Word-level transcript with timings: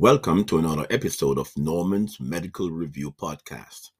Welcome 0.00 0.44
to 0.44 0.56
another 0.56 0.86
episode 0.88 1.36
of 1.36 1.54
Norman's 1.58 2.18
Medical 2.20 2.70
Review 2.70 3.12
Podcast. 3.12 3.90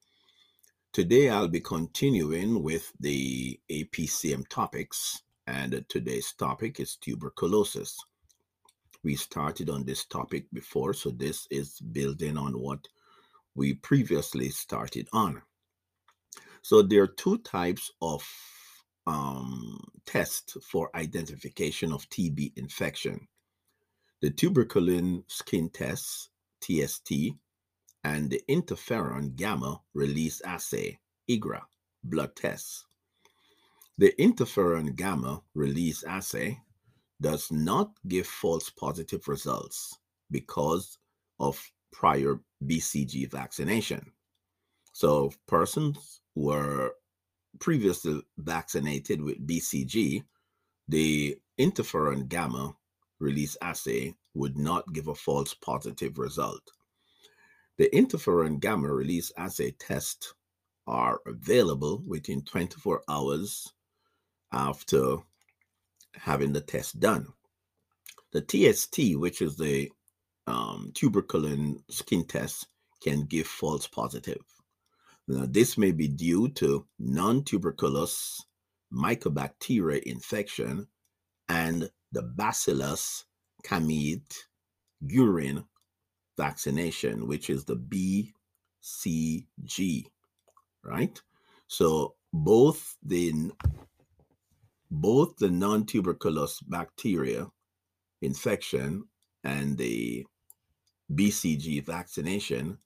Today 0.93 1.29
I'll 1.29 1.47
be 1.47 1.59
continuing 1.59 2.63
with 2.63 2.91
the 2.99 3.59
APCM 3.71 4.47
topics, 4.49 5.21
and 5.45 5.85
today's 5.89 6.33
topic 6.33 6.79
is 6.79 6.95
tuberculosis. 6.95 7.95
We 9.03 9.13
started 9.13 9.69
on 9.69 9.85
this 9.85 10.05
topic 10.05 10.45
before, 10.51 10.95
so 10.95 11.11
this 11.11 11.45
is 11.51 11.79
building 11.79 12.35
on 12.35 12.59
what 12.59 12.87
we 13.53 13.75
previously 13.75 14.49
started 14.49 15.07
on. 15.13 15.39
So 16.63 16.81
there 16.81 17.03
are 17.03 17.15
two 17.15 17.37
types 17.37 17.91
of 18.01 18.27
um, 19.05 19.79
tests 20.07 20.57
for 20.67 20.89
identification 20.95 21.93
of 21.93 22.09
TB 22.09 22.53
infection 22.55 23.27
the 24.21 24.29
tuberculin 24.29 25.23
skin 25.27 25.69
test, 25.69 26.29
TST, 26.61 27.11
and 28.03 28.29
the 28.29 28.41
interferon 28.47 29.35
gamma 29.35 29.81
release 29.93 30.41
assay, 30.41 30.99
IGRA, 31.29 31.61
blood 32.03 32.35
tests. 32.35 32.85
The 33.97 34.13
interferon 34.19 34.95
gamma 34.95 35.41
release 35.53 36.03
assay 36.03 36.59
does 37.19 37.51
not 37.51 37.91
give 38.07 38.25
false 38.27 38.69
positive 38.69 39.27
results 39.27 39.97
because 40.29 40.97
of 41.39 41.71
prior 41.91 42.39
BCG 42.63 43.29
vaccination. 43.29 44.11
So, 44.93 45.31
persons 45.47 46.21
were 46.35 46.93
previously 47.59 48.21
vaccinated 48.37 49.21
with 49.21 49.45
BCG, 49.45 50.23
the 50.87 51.37
interferon 51.59 52.27
gamma 52.27 52.75
release 53.21 53.55
assay 53.61 54.15
would 54.33 54.57
not 54.57 54.91
give 54.93 55.07
a 55.07 55.15
false 55.15 55.53
positive 55.53 56.17
result. 56.17 56.61
The 57.77 57.89
interferon 57.91 58.59
gamma 58.59 58.93
release 58.93 59.31
assay 59.37 59.71
tests 59.71 60.33
are 60.87 61.19
available 61.25 62.03
within 62.05 62.43
24 62.43 63.03
hours 63.07 63.71
after 64.51 65.17
having 66.15 66.53
the 66.53 66.61
test 66.61 66.99
done. 66.99 67.27
The 68.31 68.41
TST, 68.41 69.17
which 69.17 69.41
is 69.41 69.57
the 69.57 69.91
um, 70.47 70.91
tuberculin 70.93 71.81
skin 71.89 72.25
test, 72.25 72.67
can 73.01 73.25
give 73.25 73.47
false 73.47 73.87
positive. 73.87 74.43
Now, 75.27 75.45
this 75.47 75.77
may 75.77 75.91
be 75.91 76.07
due 76.07 76.49
to 76.49 76.85
non 76.99 77.43
tuberculous 77.43 78.41
mycobacteria 78.93 80.01
infection 80.03 80.87
and 81.47 81.89
the 82.11 82.21
Bacillus 82.23 83.25
Camid 83.63 84.23
urine 85.01 85.65
vaccination, 86.37 87.27
which 87.27 87.49
is 87.49 87.65
the 87.65 87.75
BCG, 88.83 90.05
right? 90.83 91.21
So 91.67 92.15
both 92.33 92.97
the 93.03 93.51
both 94.89 95.37
the 95.37 95.49
non-tuberculous 95.49 96.59
bacteria 96.61 97.49
infection 98.21 99.05
and 99.43 99.77
the 99.77 100.25
BCG 101.13 101.85
vaccination 101.85 102.77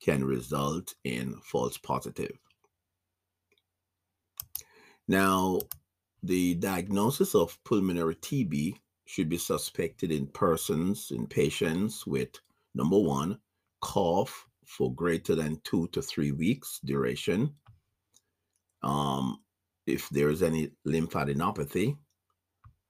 can 0.00 0.24
result 0.24 0.94
in 1.04 1.34
false 1.42 1.76
positive. 1.78 2.38
Now, 5.08 5.60
the 6.26 6.54
diagnosis 6.54 7.34
of 7.34 7.62
pulmonary 7.64 8.16
TB 8.16 8.76
should 9.06 9.28
be 9.28 9.38
suspected 9.38 10.10
in 10.10 10.26
persons, 10.26 11.12
in 11.12 11.26
patients 11.26 12.06
with 12.06 12.30
number 12.74 12.98
one, 12.98 13.38
cough 13.80 14.48
for 14.64 14.92
greater 14.92 15.36
than 15.36 15.60
two 15.62 15.86
to 15.88 16.02
three 16.02 16.32
weeks 16.32 16.80
duration. 16.84 17.54
Um, 18.82 19.40
if 19.86 20.08
there 20.10 20.28
is 20.28 20.42
any 20.42 20.72
lymphadenopathy, 20.86 21.96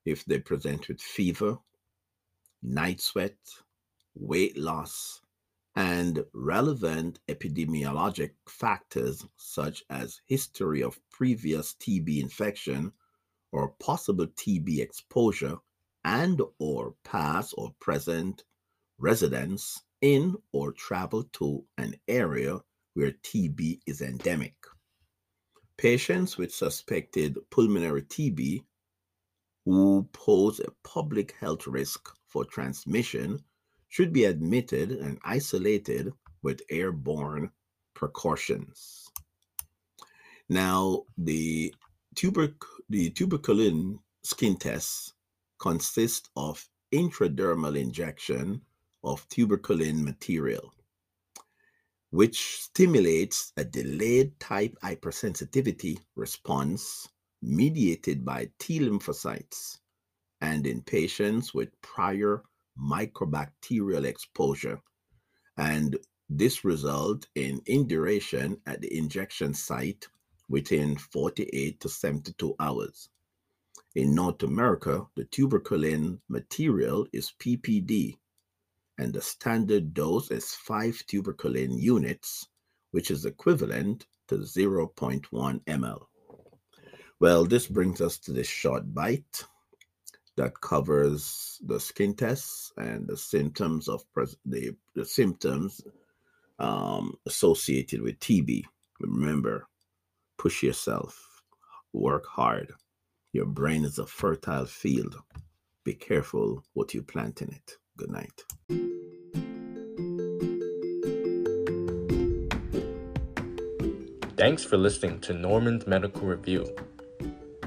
if 0.07 0.25
they 0.25 0.39
present 0.39 0.89
with 0.89 1.01
fever, 1.01 1.59
night 2.63 3.01
sweat, 3.01 3.37
weight 4.15 4.57
loss, 4.57 5.21
and 5.75 6.25
relevant 6.33 7.21
epidemiologic 7.29 8.31
factors 8.49 9.27
such 9.37 9.85
as 9.91 10.23
history 10.27 10.83
of 10.83 10.99
previous 11.11 11.75
TB 11.75 12.23
infection 12.23 12.93
or 13.53 13.75
possible 13.81 14.27
TB 14.27 14.81
exposure 14.81 15.57
and 16.05 16.41
or 16.59 16.95
past 17.05 17.55
or 17.57 17.75
present 17.81 18.45
residence 18.99 19.83
in 20.01 20.37
or 20.53 20.73
travel 20.73 21.25
to 21.33 21.65
an 21.79 21.95
area 22.09 22.59
where 22.95 23.13
TB 23.13 23.81
is 23.87 24.01
endemic. 24.01 24.55
Patients 25.77 26.39
with 26.39 26.55
suspected 26.55 27.37
pulmonary 27.51 28.03
TB 28.03 28.65
who 29.65 30.09
pose 30.13 30.61
a 30.61 30.71
public 30.85 31.35
health 31.41 31.67
risk 31.67 32.09
for 32.29 32.45
transmission 32.45 33.41
should 33.89 34.13
be 34.13 34.25
admitted 34.25 34.93
and 34.93 35.19
isolated 35.25 36.13
with 36.43 36.63
airborne 36.71 37.51
precautions. 37.95 39.09
Now, 40.49 41.03
the 41.19 41.75
tuberc- 42.15 42.76
the 42.89 43.11
tuberculin 43.11 43.99
skin 44.23 44.57
test 44.57 45.15
consists 45.59 46.29
of 46.37 46.69
intradermal 46.95 47.77
injection 47.77 48.61
of 49.03 49.29
tuberculin 49.29 50.05
material, 50.05 50.73
which 52.11 52.61
stimulates 52.61 53.53
a 53.57 53.65
delayed 53.65 54.39
type 54.39 54.77
hypersensitivity 54.85 55.99
response 56.15 57.09
mediated 57.43 58.25
by 58.25 58.49
T 58.59 58.79
lymphocytes 58.79 59.79
and 60.41 60.67
in 60.67 60.81
patients 60.83 61.53
with 61.53 61.81
prior 61.83 62.43
mycobacterial 62.81 64.05
exposure. 64.05 64.81
And 65.57 65.97
this 66.29 66.65
result 66.65 67.27
in 67.35 67.63
induration 67.67 68.61
at 68.67 68.81
the 68.81 68.97
injection 68.97 69.55
site 69.55 70.07
within 70.49 70.97
48 70.97 71.81
to 71.81 71.89
72 71.89 72.55
hours. 72.61 73.09
In 73.95 74.15
North 74.15 74.43
America, 74.43 75.07
the 75.15 75.25
tuberculin 75.25 76.21
material 76.29 77.07
is 77.13 77.33
PPD, 77.39 78.17
and 78.99 79.13
the 79.13 79.23
standard 79.23 79.95
dose 79.95 80.31
is 80.31 80.53
5 80.53 81.05
tuberculin 81.07 81.81
units, 81.81 82.47
which 82.91 83.11
is 83.11 83.25
equivalent 83.25 84.07
to 84.29 84.37
0.1 84.39 85.25
ml. 85.65 86.07
Well, 87.19 87.45
this 87.47 87.67
brings 87.67 88.01
us 88.01 88.19
to 88.19 88.33
this 88.33 88.47
short 88.47 88.93
bite 88.93 89.45
that 90.37 90.61
covers 90.61 91.59
the 91.65 91.81
skin 91.81 92.15
tests 92.15 92.73
and 92.77 93.07
the 93.07 93.17
symptoms 93.17 93.89
of 93.89 94.05
pres- 94.13 94.37
the, 94.45 94.77
the 94.95 95.05
symptoms 95.05 95.81
um, 96.59 97.15
associated 97.27 98.03
with 98.03 98.21
TB. 98.21 98.65
Remember, 99.01 99.67
push 100.39 100.63
yourself, 100.63 101.43
work 101.93 102.27
hard. 102.27 102.73
Your 103.33 103.47
brain 103.47 103.85
is 103.85 103.99
a 103.99 104.07
fertile 104.07 104.67
field. 104.67 105.17
Be 105.85 105.95
careful 105.95 106.65
what 106.75 106.95
you 106.95 107.03
plant 107.03 107.43
in 107.43 107.53
it. 107.53 107.77
Good 107.97 108.11
night. 108.11 108.45
Thanks 114.37 114.65
for 114.65 114.77
listening 114.77 115.21
to 115.21 115.33
Norman's 115.33 115.87
Medical 115.87 116.23
Review. 116.23 116.67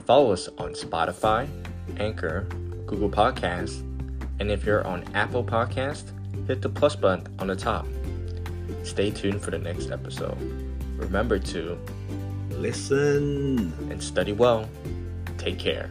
Follow 0.06 0.32
us 0.32 0.48
on 0.58 0.74
Spotify, 0.74 1.48
Anchor, 1.98 2.48
Google 2.86 3.10
Podcasts, 3.10 3.82
and 4.40 4.52
if 4.52 4.66
you're 4.66 4.86
on 4.86 5.04
Apple 5.16 5.44
Podcast, 5.44 6.12
hit 6.48 6.62
the 6.62 6.70
plus 6.70 6.96
button 6.96 7.28
on 7.40 7.48
the 7.48 7.56
top. 7.56 7.88
Stay 8.84 9.12
tuned 9.12 9.42
for 9.42 9.52
the 9.52 9.58
next 9.58 9.92
episode. 9.92 10.38
Remember 10.98 11.40
to 11.40 11.78
listen 12.60 13.74
and 13.90 14.04
study 14.04 14.34
well. 14.34 14.70
Take 15.38 15.58
care. 15.58 15.90